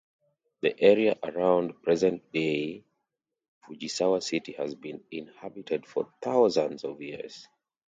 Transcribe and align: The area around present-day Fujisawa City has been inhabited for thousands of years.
The 0.61 0.81
area 0.81 1.15
around 1.21 1.83
present-day 1.83 2.83
Fujisawa 3.63 4.19
City 4.23 4.53
has 4.53 4.73
been 4.73 5.03
inhabited 5.11 5.85
for 5.85 6.11
thousands 6.23 6.83
of 6.83 7.03
years. 7.03 7.47